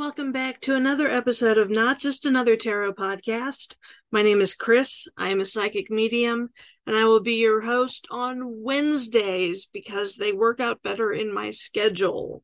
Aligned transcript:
Welcome 0.00 0.32
back 0.32 0.60
to 0.60 0.76
another 0.76 1.10
episode 1.10 1.58
of 1.58 1.68
Not 1.68 1.98
Just 1.98 2.24
Another 2.24 2.56
Tarot 2.56 2.94
Podcast. 2.94 3.76
My 4.10 4.22
name 4.22 4.40
is 4.40 4.54
Chris. 4.54 5.06
I 5.18 5.28
am 5.28 5.40
a 5.40 5.44
psychic 5.44 5.90
medium, 5.90 6.48
and 6.86 6.96
I 6.96 7.04
will 7.04 7.20
be 7.20 7.34
your 7.34 7.60
host 7.60 8.08
on 8.10 8.62
Wednesdays 8.62 9.66
because 9.66 10.16
they 10.16 10.32
work 10.32 10.58
out 10.58 10.82
better 10.82 11.12
in 11.12 11.34
my 11.34 11.50
schedule 11.50 12.42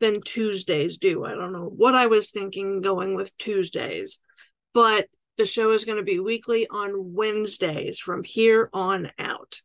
than 0.00 0.22
Tuesdays 0.22 0.96
do. 0.96 1.26
I 1.26 1.34
don't 1.34 1.52
know 1.52 1.68
what 1.68 1.94
I 1.94 2.06
was 2.06 2.30
thinking 2.30 2.80
going 2.80 3.14
with 3.14 3.36
Tuesdays, 3.36 4.22
but 4.72 5.08
the 5.36 5.44
show 5.44 5.72
is 5.72 5.84
going 5.84 5.98
to 5.98 6.04
be 6.04 6.20
weekly 6.20 6.66
on 6.70 7.12
Wednesdays 7.12 7.98
from 7.98 8.24
here 8.24 8.70
on 8.72 9.10
out. 9.18 9.60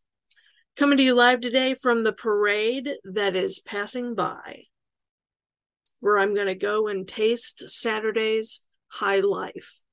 Coming 0.75 0.97
to 0.97 1.03
you 1.05 1.15
live 1.15 1.39
today 1.39 1.73
from 1.73 2.03
the 2.03 2.11
parade 2.11 2.89
that 3.05 3.37
is 3.37 3.59
passing 3.59 4.13
by 4.13 4.65
where 6.03 6.19
I'm 6.19 6.35
going 6.35 6.47
to 6.47 6.55
go 6.55 6.89
and 6.89 7.07
taste 7.07 7.69
Saturday's 7.69 8.65
high 8.89 9.21
life. 9.21 9.83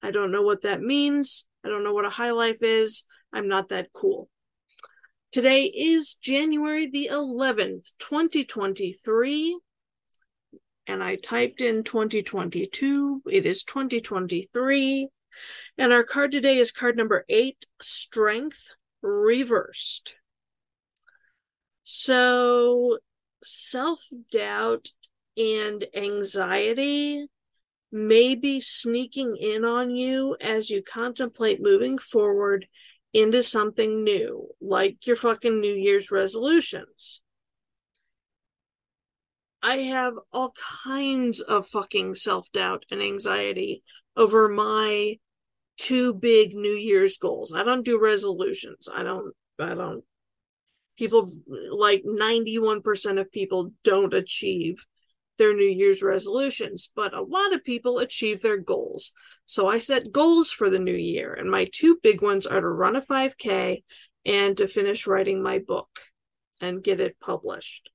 I 0.00 0.12
don't 0.12 0.30
know 0.30 0.42
what 0.42 0.62
that 0.62 0.80
means. 0.80 1.48
I 1.64 1.68
don't 1.68 1.82
know 1.82 1.92
what 1.92 2.04
a 2.04 2.10
high 2.10 2.30
life 2.30 2.62
is. 2.62 3.04
I'm 3.32 3.48
not 3.48 3.70
that 3.70 3.88
cool. 3.92 4.28
Today 5.32 5.64
is 5.64 6.14
January 6.14 6.86
the 6.86 7.10
11th, 7.12 7.94
2023. 7.98 9.58
And 10.86 11.02
I 11.02 11.16
typed 11.16 11.60
in 11.60 11.82
2022. 11.82 13.22
It 13.28 13.44
is 13.44 13.64
2023. 13.64 15.08
And 15.78 15.92
our 15.92 16.04
card 16.04 16.30
today 16.30 16.58
is 16.58 16.70
card 16.70 16.96
number 16.96 17.24
eight 17.28 17.66
Strength 17.80 18.70
Reversed. 19.02 20.14
So 21.82 22.98
self 23.42 24.00
doubt 24.30 24.88
and 25.36 25.86
anxiety 25.94 27.26
may 27.90 28.34
be 28.34 28.60
sneaking 28.60 29.36
in 29.36 29.64
on 29.64 29.90
you 29.90 30.36
as 30.40 30.70
you 30.70 30.82
contemplate 30.82 31.60
moving 31.60 31.98
forward 31.98 32.66
into 33.12 33.42
something 33.42 34.02
new, 34.02 34.48
like 34.60 35.06
your 35.06 35.16
fucking 35.16 35.60
New 35.60 35.74
Year's 35.74 36.10
resolutions. 36.10 37.20
I 39.62 39.76
have 39.76 40.14
all 40.32 40.54
kinds 40.84 41.40
of 41.40 41.66
fucking 41.68 42.14
self 42.14 42.50
doubt 42.52 42.84
and 42.90 43.02
anxiety 43.02 43.82
over 44.16 44.48
my 44.48 45.16
two 45.76 46.14
big 46.14 46.54
New 46.54 46.72
Year's 46.72 47.16
goals. 47.16 47.54
I 47.54 47.62
don't 47.62 47.84
do 47.84 48.00
resolutions. 48.00 48.88
I 48.92 49.02
don't, 49.02 49.34
I 49.58 49.74
don't 49.74 50.04
people 50.96 51.28
like 51.70 52.02
91% 52.04 53.20
of 53.20 53.32
people 53.32 53.72
don't 53.84 54.14
achieve 54.14 54.86
their 55.38 55.54
New 55.54 55.64
Year's 55.64 56.02
resolutions, 56.02 56.92
but 56.94 57.14
a 57.14 57.22
lot 57.22 57.52
of 57.52 57.64
people 57.64 57.98
achieve 57.98 58.42
their 58.42 58.58
goals. 58.58 59.12
So 59.44 59.66
I 59.66 59.78
set 59.78 60.12
goals 60.12 60.50
for 60.50 60.70
the 60.70 60.78
new 60.78 60.94
year, 60.94 61.34
and 61.34 61.50
my 61.50 61.66
two 61.72 61.98
big 62.02 62.22
ones 62.22 62.46
are 62.46 62.60
to 62.60 62.68
run 62.68 62.96
a 62.96 63.00
5K 63.00 63.82
and 64.24 64.56
to 64.56 64.68
finish 64.68 65.06
writing 65.06 65.42
my 65.42 65.58
book 65.58 65.88
and 66.60 66.84
get 66.84 67.00
it 67.00 67.18
published. 67.20 67.90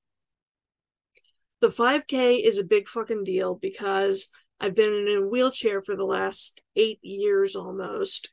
The 1.60 1.68
5K 1.68 2.44
is 2.44 2.58
a 2.58 2.66
big 2.66 2.88
fucking 2.88 3.24
deal 3.24 3.54
because 3.54 4.28
I've 4.60 4.74
been 4.74 4.92
in 4.92 5.22
a 5.22 5.26
wheelchair 5.26 5.82
for 5.82 5.96
the 5.96 6.04
last 6.04 6.60
eight 6.76 6.98
years 7.02 7.56
almost. 7.56 8.32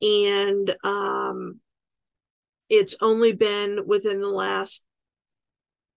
And 0.00 0.74
um, 0.84 1.60
it's 2.78 2.96
only 3.00 3.32
been 3.32 3.80
within 3.86 4.20
the 4.20 4.28
last 4.28 4.84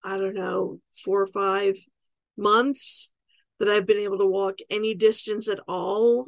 i 0.04 0.18
don't 0.18 0.36
know 0.36 0.80
four 0.94 1.22
or 1.22 1.28
five 1.28 1.76
months 2.38 3.12
that 3.60 3.70
i've 3.70 3.88
been 3.88 3.98
able 3.98 4.18
to 4.18 4.26
walk 4.26 4.60
any 4.70 4.94
distance 4.96 5.50
at 5.50 5.60
all 5.68 6.26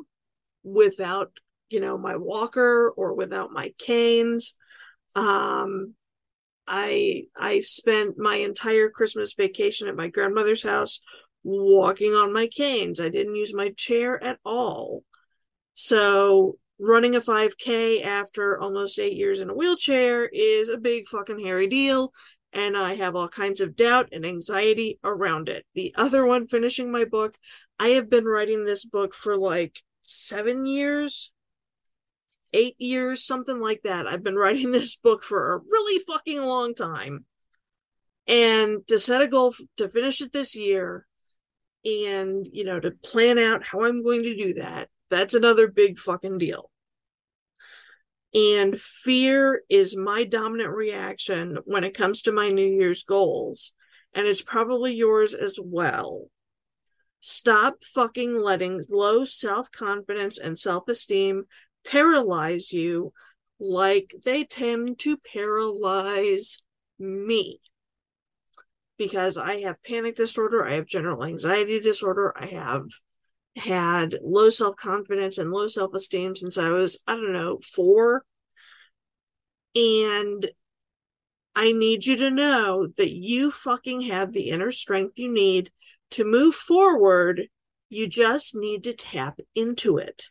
without 0.63 1.31
you 1.69 1.79
know 1.79 1.97
my 1.97 2.15
walker 2.15 2.89
or 2.95 3.13
without 3.13 3.51
my 3.51 3.71
canes. 3.77 4.57
Um 5.15 5.93
i 6.67 7.23
i 7.35 7.59
spent 7.61 8.15
my 8.17 8.35
entire 8.35 8.91
christmas 8.91 9.33
vacation 9.33 9.87
at 9.87 9.95
my 9.95 10.07
grandmother's 10.07 10.61
house 10.63 10.99
walking 11.43 12.11
on 12.13 12.33
my 12.33 12.47
canes. 12.47 12.99
I 12.99 13.09
didn't 13.09 13.35
use 13.35 13.53
my 13.53 13.73
chair 13.77 14.21
at 14.23 14.39
all. 14.45 15.03
So 15.73 16.57
running 16.79 17.15
a 17.15 17.19
5K 17.19 18.03
after 18.03 18.59
almost 18.59 18.99
eight 18.99 19.17
years 19.17 19.41
in 19.41 19.49
a 19.49 19.53
wheelchair 19.53 20.25
is 20.25 20.69
a 20.69 20.77
big 20.77 21.07
fucking 21.07 21.39
hairy 21.39 21.67
deal. 21.67 22.13
And 22.53 22.75
I 22.75 22.95
have 22.95 23.15
all 23.15 23.27
kinds 23.27 23.61
of 23.61 23.75
doubt 23.75 24.09
and 24.11 24.25
anxiety 24.25 24.97
around 25.03 25.49
it. 25.49 25.65
The 25.75 25.93
other 25.95 26.25
one, 26.25 26.47
finishing 26.47 26.91
my 26.91 27.05
book, 27.05 27.35
I 27.77 27.89
have 27.89 28.09
been 28.09 28.25
writing 28.25 28.65
this 28.65 28.85
book 28.85 29.13
for 29.13 29.37
like 29.37 29.79
seven 30.01 30.65
years, 30.65 31.31
eight 32.53 32.75
years, 32.79 33.23
something 33.23 33.59
like 33.59 33.81
that. 33.83 34.07
I've 34.07 34.23
been 34.23 34.35
writing 34.35 34.71
this 34.73 34.95
book 34.95 35.21
for 35.21 35.53
a 35.53 35.59
really 35.69 35.99
fucking 36.07 36.41
long 36.41 36.73
time. 36.73 37.25
And 38.25 38.87
to 38.87 38.99
set 38.99 39.21
a 39.21 39.27
goal 39.27 39.53
to 39.77 39.89
finish 39.89 40.21
it 40.21 40.31
this 40.31 40.55
year 40.55 41.05
and, 41.83 42.47
you 42.51 42.63
know, 42.63 42.79
to 42.79 42.91
plan 42.91 43.37
out 43.37 43.63
how 43.63 43.83
I'm 43.83 44.03
going 44.03 44.23
to 44.23 44.35
do 44.35 44.53
that 44.55 44.89
that's 45.09 45.33
another 45.33 45.67
big 45.67 45.97
fucking 45.97 46.37
deal. 46.37 46.69
And 48.33 48.79
fear 48.79 49.63
is 49.69 49.97
my 49.97 50.23
dominant 50.23 50.71
reaction 50.71 51.57
when 51.65 51.83
it 51.83 51.97
comes 51.97 52.21
to 52.23 52.31
my 52.31 52.51
New 52.51 52.67
Year's 52.67 53.03
goals. 53.03 53.73
And 54.13 54.27
it's 54.27 54.41
probably 54.41 54.93
yours 54.93 55.33
as 55.33 55.59
well. 55.63 56.27
Stop 57.21 57.83
fucking 57.83 58.37
letting 58.37 58.81
low 58.89 59.25
self 59.25 59.71
confidence 59.71 60.37
and 60.37 60.57
self 60.57 60.87
esteem 60.87 61.45
paralyze 61.85 62.71
you 62.71 63.13
like 63.59 64.13
they 64.23 64.43
tend 64.43 64.99
to 64.99 65.17
paralyze 65.17 66.63
me. 66.97 67.59
Because 68.97 69.37
I 69.37 69.55
have 69.61 69.83
panic 69.83 70.15
disorder, 70.15 70.65
I 70.65 70.73
have 70.73 70.85
general 70.85 71.23
anxiety 71.23 71.79
disorder, 71.79 72.33
I 72.37 72.47
have 72.47 72.83
had 73.59 74.15
low 74.23 74.49
self 74.49 74.75
confidence 74.75 75.37
and 75.37 75.51
low 75.51 75.67
self 75.67 75.93
esteem 75.93 76.35
since 76.35 76.57
I 76.57 76.69
was, 76.69 77.01
I 77.07 77.15
don't 77.15 77.33
know, 77.33 77.59
four. 77.59 78.23
And 79.75 80.47
I 81.55 81.71
need 81.71 82.05
you 82.05 82.15
to 82.17 82.29
know 82.29 82.87
that 82.97 83.11
you 83.11 83.51
fucking 83.51 84.01
have 84.01 84.31
the 84.31 84.49
inner 84.49 84.71
strength 84.71 85.19
you 85.19 85.31
need 85.31 85.71
to 86.11 86.23
move 86.23 86.55
forward. 86.55 87.47
You 87.89 88.07
just 88.07 88.55
need 88.55 88.83
to 88.85 88.93
tap 88.93 89.39
into 89.55 89.97
it. 89.97 90.25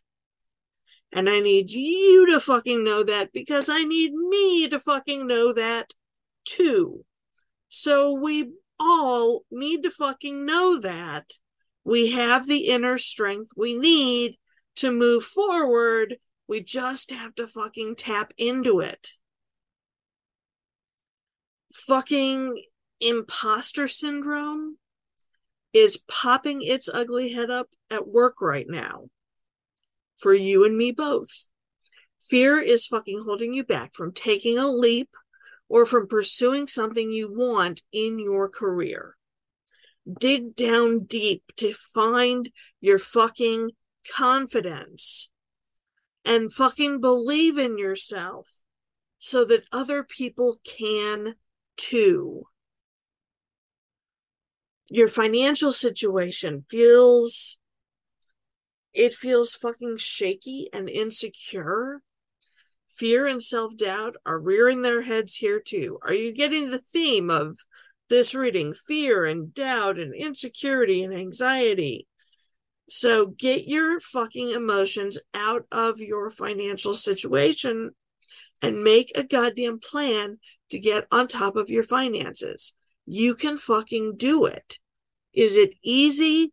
And 1.12 1.28
I 1.28 1.40
need 1.40 1.70
you 1.70 2.26
to 2.32 2.40
fucking 2.40 2.84
know 2.84 3.02
that 3.02 3.32
because 3.32 3.68
I 3.68 3.84
need 3.84 4.12
me 4.12 4.68
to 4.68 4.78
fucking 4.78 5.26
know 5.26 5.52
that 5.52 5.92
too. 6.44 7.04
So 7.68 8.18
we 8.20 8.52
all 8.78 9.44
need 9.50 9.82
to 9.82 9.90
fucking 9.90 10.44
know 10.44 10.80
that 10.80 11.32
we 11.88 12.10
have 12.10 12.46
the 12.46 12.66
inner 12.66 12.98
strength 12.98 13.52
we 13.56 13.72
need 13.72 14.36
to 14.76 14.92
move 14.92 15.24
forward. 15.24 16.16
We 16.46 16.62
just 16.62 17.10
have 17.12 17.34
to 17.36 17.46
fucking 17.46 17.96
tap 17.96 18.34
into 18.36 18.80
it. 18.80 19.08
Fucking 21.72 22.62
imposter 23.00 23.88
syndrome 23.88 24.76
is 25.72 26.04
popping 26.06 26.60
its 26.60 26.90
ugly 26.92 27.32
head 27.32 27.48
up 27.48 27.68
at 27.90 28.06
work 28.06 28.42
right 28.42 28.66
now. 28.68 29.06
For 30.18 30.34
you 30.34 30.66
and 30.66 30.76
me 30.76 30.92
both. 30.92 31.48
Fear 32.20 32.60
is 32.60 32.86
fucking 32.86 33.22
holding 33.24 33.54
you 33.54 33.64
back 33.64 33.94
from 33.94 34.12
taking 34.12 34.58
a 34.58 34.68
leap 34.68 35.08
or 35.70 35.86
from 35.86 36.06
pursuing 36.06 36.66
something 36.66 37.10
you 37.10 37.32
want 37.32 37.80
in 37.92 38.18
your 38.18 38.50
career 38.50 39.17
dig 40.20 40.54
down 40.56 41.04
deep 41.04 41.42
to 41.56 41.72
find 41.72 42.50
your 42.80 42.98
fucking 42.98 43.70
confidence 44.16 45.28
and 46.24 46.52
fucking 46.52 47.00
believe 47.00 47.58
in 47.58 47.78
yourself 47.78 48.48
so 49.18 49.44
that 49.44 49.66
other 49.72 50.02
people 50.04 50.56
can 50.64 51.34
too. 51.76 52.44
your 54.90 55.08
financial 55.08 55.72
situation 55.72 56.64
feels 56.70 57.58
it 58.94 59.12
feels 59.14 59.54
fucking 59.54 59.96
shaky 59.98 60.68
and 60.72 60.88
insecure 60.88 62.00
fear 62.90 63.26
and 63.26 63.42
self-doubt 63.42 64.16
are 64.24 64.40
rearing 64.40 64.82
their 64.82 65.02
heads 65.02 65.36
here 65.36 65.60
too 65.60 65.98
are 66.02 66.14
you 66.14 66.32
getting 66.32 66.70
the 66.70 66.78
theme 66.78 67.30
of 67.30 67.58
this 68.08 68.34
reading 68.34 68.74
fear 68.86 69.24
and 69.24 69.54
doubt 69.54 69.98
and 69.98 70.14
insecurity 70.14 71.02
and 71.02 71.14
anxiety 71.14 72.06
so 72.88 73.26
get 73.26 73.68
your 73.68 74.00
fucking 74.00 74.50
emotions 74.50 75.18
out 75.34 75.66
of 75.70 75.98
your 75.98 76.30
financial 76.30 76.94
situation 76.94 77.90
and 78.62 78.82
make 78.82 79.12
a 79.14 79.24
goddamn 79.24 79.78
plan 79.78 80.38
to 80.70 80.78
get 80.78 81.06
on 81.12 81.28
top 81.28 81.54
of 81.54 81.68
your 81.68 81.82
finances. 81.82 82.74
You 83.06 83.34
can 83.34 83.58
fucking 83.58 84.16
do 84.16 84.46
it. 84.46 84.78
Is 85.34 85.56
it 85.56 85.74
easy? 85.84 86.50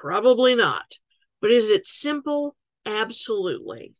Probably 0.00 0.54
not. 0.54 0.98
But 1.40 1.52
is 1.52 1.70
it 1.70 1.86
simple? 1.86 2.54
Absolutely. 2.84 3.94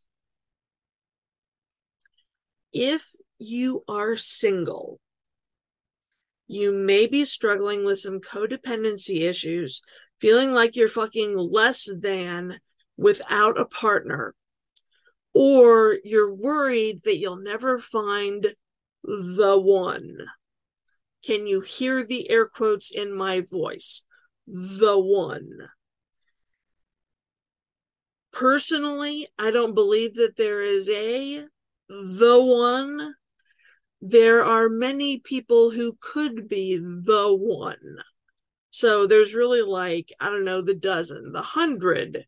If 2.71 3.03
you 3.39 3.83
are 3.87 4.15
single, 4.15 4.99
you 6.51 6.73
may 6.73 7.05
be 7.05 7.23
struggling 7.23 7.85
with 7.85 7.99
some 7.99 8.19
codependency 8.19 9.21
issues 9.21 9.83
feeling 10.19 10.51
like 10.51 10.75
you're 10.75 10.87
fucking 10.87 11.37
less 11.37 11.87
than 12.01 12.57
without 12.97 13.59
a 13.59 13.67
partner, 13.67 14.33
or 15.33 15.97
you're 16.03 16.33
worried 16.33 17.01
that 17.03 17.17
you'll 17.17 17.41
never 17.41 17.77
find 17.77 18.47
the 19.03 19.57
one. 19.57 20.17
Can 21.23 21.45
you 21.45 21.61
hear 21.61 22.03
the 22.03 22.29
air 22.31 22.47
quotes 22.47 22.91
in 22.91 23.15
my 23.15 23.43
voice? 23.49 24.03
The 24.47 24.97
one. 24.97 25.49
Personally, 28.33 29.27
I 29.37 29.51
don't 29.51 29.75
believe 29.75 30.15
that 30.15 30.35
there 30.35 30.63
is 30.63 30.89
a 30.89 31.45
the 31.87 32.41
one. 32.41 33.13
There 34.01 34.43
are 34.43 34.69
many 34.69 35.19
people 35.19 35.71
who 35.71 35.97
could 35.99 36.47
be 36.47 36.77
the 36.77 37.35
one. 37.35 37.97
So 38.71 39.07
there's 39.07 39.35
really 39.35 39.61
like, 39.61 40.13
I 40.19 40.29
don't 40.29 40.45
know, 40.45 40.61
the 40.61 40.75
dozen, 40.75 41.33
the 41.33 41.41
hundred. 41.41 42.25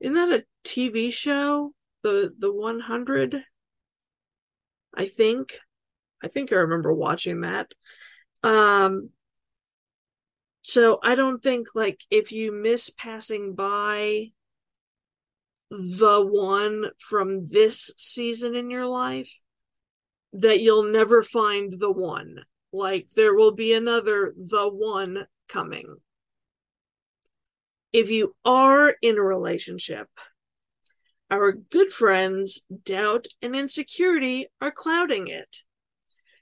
Isn't 0.00 0.14
that 0.14 0.40
a 0.40 0.44
TV 0.64 1.10
show? 1.10 1.74
The 2.02 2.32
the 2.36 2.52
100? 2.52 3.36
I 4.94 5.06
think. 5.06 5.58
I 6.22 6.28
think 6.28 6.52
I 6.52 6.56
remember 6.56 6.92
watching 6.94 7.42
that. 7.42 7.72
Um 8.42 9.10
so 10.62 11.00
I 11.02 11.16
don't 11.16 11.42
think 11.42 11.68
like 11.74 12.00
if 12.10 12.32
you 12.32 12.52
miss 12.52 12.88
passing 12.90 13.54
by 13.54 14.28
the 15.70 16.24
one 16.24 16.90
from 16.98 17.46
this 17.48 17.92
season 17.96 18.54
in 18.54 18.70
your 18.70 18.86
life 18.86 19.41
that 20.32 20.60
you'll 20.60 20.90
never 20.90 21.22
find 21.22 21.74
the 21.78 21.92
one 21.92 22.38
like 22.72 23.08
there 23.14 23.34
will 23.34 23.52
be 23.52 23.74
another 23.74 24.32
the 24.36 24.68
one 24.72 25.26
coming. 25.48 25.96
If 27.92 28.10
you 28.10 28.34
are 28.44 28.94
in 29.02 29.18
a 29.18 29.22
relationship, 29.22 30.08
our 31.30 31.52
good 31.52 31.90
friends, 31.90 32.64
doubt 32.84 33.26
and 33.42 33.54
insecurity 33.54 34.46
are 34.60 34.70
clouding 34.70 35.28
it. 35.28 35.58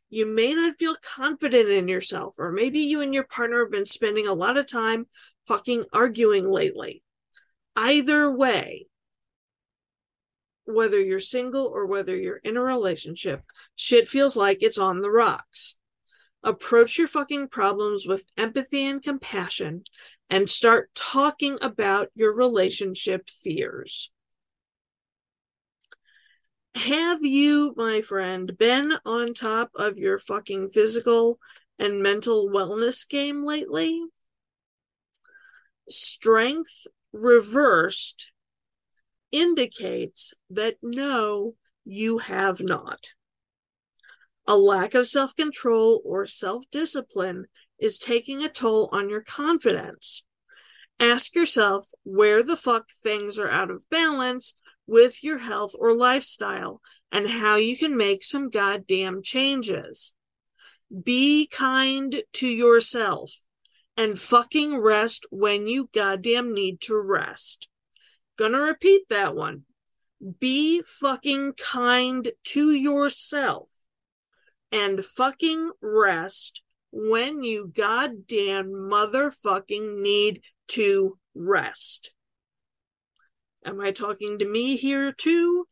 You 0.09 0.27
may 0.27 0.55
not 0.55 0.79
feel 0.79 0.97
confident 1.17 1.69
in 1.69 1.89
yourself, 1.89 2.37
or 2.39 2.51
maybe 2.51 2.81
you 2.81 3.01
and 3.01 3.15
your 3.15 3.25
partner 3.25 3.61
have 3.61 3.71
been 3.71 3.87
spending 3.87 4.27
a 4.27 4.33
lot 4.33 4.57
of 4.57 4.69
time 4.69 5.07
fucking 5.47 5.85
arguing 5.93 6.51
lately. 6.51 7.03
Either 7.77 8.31
way, 8.31 8.87
whether 10.73 11.01
you're 11.01 11.19
single 11.19 11.67
or 11.67 11.87
whether 11.87 12.17
you're 12.17 12.41
in 12.45 12.57
a 12.57 12.63
relationship, 12.63 13.43
shit 13.77 14.09
feels 14.09 14.37
like 14.37 14.63
it's 14.63 14.79
on 14.79 15.01
the 15.01 15.11
rocks. 15.11 15.79
Approach 16.43 16.99
your 16.99 17.09
fucking 17.09 17.49
problems 17.49 18.07
with 18.07 18.25
empathy 18.37 18.87
and 18.87 19.03
compassion 19.03 19.85
and 20.31 20.49
start 20.49 20.91
talking 20.95 21.59
about 21.61 22.09
your 22.15 22.35
relationship 22.35 23.29
fears. 23.29 24.13
Have 26.77 27.23
you, 27.23 27.75
my 27.77 28.01
friend, 28.01 28.57
been 28.57 28.93
on 29.05 29.35
top 29.35 29.71
of 29.75 29.99
your 29.99 30.19
fucking 30.19 30.71
physical 30.71 31.39
and 31.79 32.03
mental 32.03 32.49
wellness 32.49 33.09
game 33.09 33.43
lately? 33.43 34.03
Strength 35.89 36.87
reversed 37.13 38.30
indicates 39.33 40.35
that 40.51 40.77
no, 40.83 41.55
you 41.85 42.19
have 42.19 42.61
not. 42.61 43.15
A 44.47 44.57
lack 44.57 44.95
of 44.95 45.07
self 45.07 45.37
control 45.37 46.03
or 46.05 46.27
self 46.27 46.65
discipline 46.71 47.47
is 47.79 47.99
taking 47.99 48.43
a 48.43 48.49
toll 48.49 48.89
on 48.93 49.09
your 49.09 49.23
confidence. 49.23 50.27
Ask 50.99 51.35
yourself 51.35 51.87
where 52.03 52.43
the 52.43 52.57
fuck 52.57 52.91
things 53.03 53.39
are 53.39 53.49
out 53.49 53.71
of 53.71 53.89
balance 53.91 54.61
with 54.87 55.25
your 55.25 55.39
health 55.39 55.73
or 55.79 55.97
lifestyle 55.97 56.83
and 57.11 57.27
how 57.27 57.57
you 57.57 57.77
can 57.77 57.97
make 57.97 58.23
some 58.23 58.51
goddamn 58.51 59.23
changes. 59.23 60.13
Be 61.05 61.49
kind 61.51 62.23
to 62.35 62.47
yourself 62.47 63.31
and 63.97 64.19
fucking 64.19 64.79
rest 64.79 65.27
when 65.31 65.67
you 65.67 65.89
goddamn 65.95 66.53
need 66.53 66.81
to 66.83 66.97
rest. 67.01 67.70
Gonna 68.41 68.59
repeat 68.59 69.11
that 69.11 69.35
one. 69.35 69.65
Be 70.39 70.81
fucking 70.81 71.53
kind 71.63 72.27
to 72.45 72.71
yourself 72.71 73.69
and 74.73 75.05
fucking 75.05 75.73
rest 75.83 76.63
when 76.91 77.43
you 77.43 77.71
goddamn 77.77 78.71
motherfucking 78.71 80.01
need 80.01 80.43
to 80.69 81.19
rest. 81.35 82.15
Am 83.63 83.79
I 83.79 83.91
talking 83.91 84.39
to 84.39 84.47
me 84.47 84.79
here 84.79 85.13
too? 85.13 85.67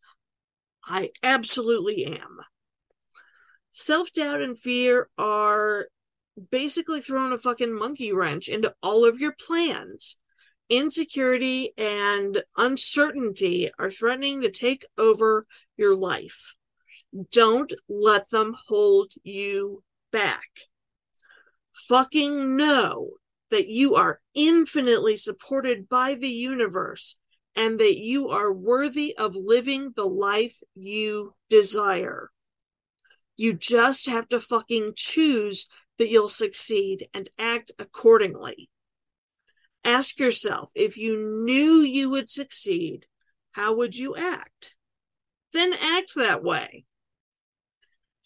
I 0.85 1.09
absolutely 1.23 2.05
am. 2.05 2.37
Self 3.71 4.13
doubt 4.13 4.43
and 4.43 4.59
fear 4.59 5.09
are 5.17 5.89
basically 6.51 7.01
throwing 7.01 7.33
a 7.33 7.39
fucking 7.39 7.75
monkey 7.75 8.13
wrench 8.13 8.47
into 8.47 8.75
all 8.83 9.07
of 9.07 9.19
your 9.19 9.33
plans. 9.33 10.21
Insecurity 10.71 11.73
and 11.79 12.43
uncertainty 12.57 13.71
are 13.79 13.91
threatening 13.91 14.43
to 14.43 14.51
take 14.51 14.85
over 14.99 15.47
your 15.77 15.97
life. 15.97 16.55
Don't 17.33 17.73
let 17.89 18.29
them 18.31 18.55
hold 18.67 19.13
you 19.23 19.83
back. 20.13 20.51
Fucking 21.73 22.57
know 22.57 23.13
that 23.51 23.69
you 23.69 23.95
are 23.95 24.21
infinitely 24.35 25.17
supported 25.17 25.89
by 25.89 26.15
the 26.15 26.29
universe 26.29 27.17
and 27.57 27.81
that 27.81 27.99
you 27.99 28.29
are 28.29 28.53
worthy 28.53 29.17
of 29.17 29.35
living 29.35 29.93
the 29.97 30.07
life 30.07 30.59
you 30.75 31.35
desire. 31.49 32.31
You 33.37 33.55
just 33.55 34.09
have 34.09 34.29
to 34.29 34.41
fucking 34.41 34.93
choose 34.97 35.67
that 35.99 36.11
you'll 36.11 36.29
succeed 36.29 37.09
and 37.15 37.31
act 37.39 37.73
accordingly. 37.79 38.69
Ask 39.85 40.19
yourself 40.19 40.71
if 40.75 40.97
you 40.97 41.45
knew 41.45 41.81
you 41.81 42.11
would 42.11 42.29
succeed, 42.29 43.07
how 43.53 43.77
would 43.77 43.97
you 43.97 44.15
act? 44.17 44.77
Then 45.53 45.73
act 45.73 46.15
that 46.17 46.43
way. 46.43 46.85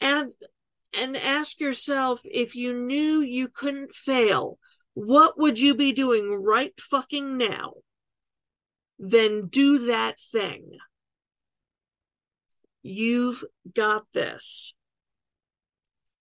And 0.00 0.32
and 0.99 1.16
ask 1.16 1.61
yourself 1.61 2.21
if 2.25 2.54
you 2.54 2.75
knew 2.75 3.21
you 3.21 3.49
couldn't 3.49 3.94
fail 3.94 4.59
what 4.94 5.38
would 5.38 5.59
you 5.59 5.75
be 5.75 5.92
doing 5.92 6.42
right 6.42 6.78
fucking 6.78 7.38
now? 7.38 7.75
Then 8.99 9.47
do 9.49 9.87
that 9.87 10.21
thing. 10.21 10.78
You've 12.82 13.42
got 13.75 14.02
this. 14.12 14.75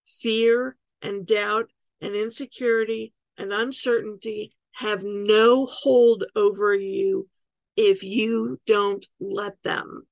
Fear 0.06 0.78
and 1.02 1.26
doubt 1.26 1.70
and 2.00 2.16
insecurity 2.16 3.14
and 3.38 3.52
uncertainty 3.52 4.54
have 4.74 5.04
no 5.04 5.66
hold 5.66 6.24
over 6.36 6.74
you 6.74 7.28
if 7.76 8.04
you 8.04 8.60
don't 8.66 9.06
let 9.20 9.62
them 9.64 10.08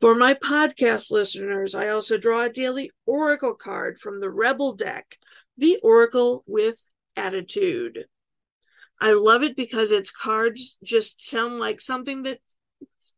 for 0.00 0.14
my 0.14 0.34
podcast 0.34 1.12
listeners, 1.12 1.74
I 1.74 1.88
also 1.88 2.18
draw 2.18 2.42
a 2.42 2.48
daily 2.48 2.90
oracle 3.06 3.54
card 3.54 3.98
from 3.98 4.20
the 4.20 4.30
Rebel 4.30 4.74
deck, 4.74 5.16
the 5.56 5.78
Oracle 5.82 6.42
with 6.46 6.84
Attitude. 7.16 8.04
I 9.00 9.12
love 9.12 9.44
it 9.44 9.56
because 9.56 9.92
its 9.92 10.10
cards 10.10 10.78
just 10.82 11.24
sound 11.24 11.60
like 11.60 11.80
something 11.80 12.24
that 12.24 12.40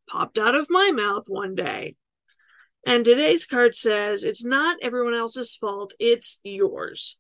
popped 0.09 0.37
out 0.37 0.55
of 0.55 0.69
my 0.69 0.93
mouth 0.95 1.25
one 1.29 1.55
day. 1.55 1.97
And 2.87 3.05
today's 3.05 3.47
card 3.47 3.75
says 3.75 4.23
it's 4.23 4.45
not 4.45 4.77
everyone 4.83 5.15
else's 5.15 5.57
fault, 5.57 5.95
it's 5.99 6.41
yours. 6.45 7.19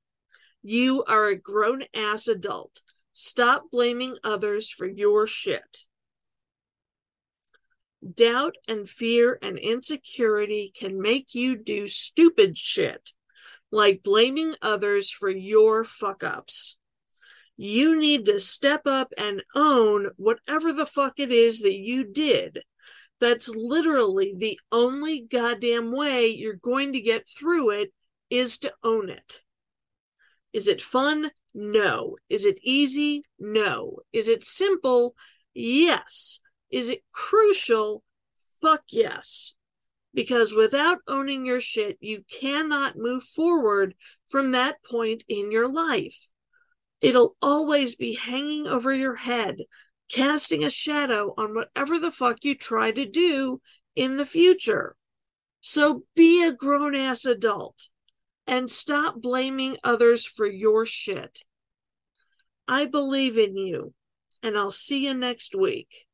You 0.69 1.05
are 1.05 1.29
a 1.29 1.39
grown 1.39 1.85
ass 1.95 2.27
adult. 2.27 2.83
Stop 3.13 3.71
blaming 3.71 4.17
others 4.25 4.69
for 4.69 4.89
your 4.89 5.25
shit. 5.25 5.85
Doubt 8.15 8.57
and 8.67 8.89
fear 8.89 9.39
and 9.41 9.61
insecurity 9.61 10.73
can 10.77 11.01
make 11.01 11.37
you 11.37 11.57
do 11.57 11.87
stupid 11.87 12.59
shit, 12.59 13.13
like 13.71 14.03
blaming 14.03 14.57
others 14.61 15.13
for 15.13 15.31
your 15.31 15.85
fuck 15.85 16.25
ups. 16.25 16.77
You 17.57 17.97
need 17.97 18.27
to 18.27 18.41
step 18.41 18.89
up 18.89 19.13
and 19.17 19.45
own 19.55 20.09
whatever 20.17 20.73
the 20.73 20.85
fuck 20.85 21.21
it 21.21 21.31
is 21.31 21.61
that 21.61 21.77
you 21.77 22.13
did 22.13 22.59
that's 23.21 23.49
literally 23.49 24.35
the 24.37 24.59
only 24.73 25.29
goddamn 25.31 25.93
way 25.93 26.27
you're 26.27 26.57
going 26.57 26.93
to 26.95 27.01
get 27.01 27.29
through 27.29 27.71
it 27.71 27.93
is 28.31 28.59
to 28.59 28.75
own 28.83 29.09
it. 29.09 29.45
Is 30.57 30.69
it 30.69 30.81
fun? 30.81 31.31
No. 31.53 32.17
Is 32.31 32.47
it 32.47 32.59
easy? 32.63 33.23
No. 33.39 33.99
Is 34.15 34.27
it 34.27 34.43
simple? 34.43 35.15
Yes. 35.53 36.41
Is 36.71 36.89
it 36.89 37.05
crucial? 37.13 38.03
Fuck 38.63 38.85
yes. 38.89 39.55
Because 40.15 40.55
without 40.55 41.01
owning 41.07 41.45
your 41.45 41.61
shit, 41.61 41.99
you 42.01 42.23
cannot 42.41 42.97
move 42.97 43.23
forward 43.23 43.95
from 44.29 44.53
that 44.53 44.77
point 44.83 45.25
in 45.29 45.53
your 45.53 45.71
life. 45.71 46.31
It'll 47.03 47.37
always 47.43 47.95
be 47.95 48.15
hanging 48.15 48.67
over 48.67 48.95
your 48.95 49.17
head, 49.17 49.59
casting 50.11 50.65
a 50.65 50.71
shadow 50.71 51.35
on 51.37 51.55
whatever 51.55 51.99
the 51.99 52.13
fuck 52.13 52.39
you 52.45 52.55
try 52.55 52.93
to 52.93 53.05
do 53.05 53.61
in 53.95 54.17
the 54.17 54.25
future. 54.25 54.97
So 55.61 56.05
be 56.15 56.43
a 56.43 56.55
grown 56.55 56.95
ass 56.95 57.27
adult 57.27 57.91
and 58.47 58.71
stop 58.71 59.21
blaming 59.21 59.77
others 59.83 60.27
for 60.27 60.47
your 60.47 60.87
shit. 60.87 61.41
I 62.69 62.87
believe 62.87 63.39
in 63.39 63.57
you, 63.57 63.95
and 64.43 64.57
I'll 64.57 64.71
see 64.71 65.05
you 65.05 65.15
next 65.15 65.55
week. 65.55 66.07